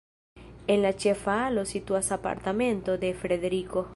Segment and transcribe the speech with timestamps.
[0.75, 3.89] En la ĉefa alo situas apartamento de Frederiko.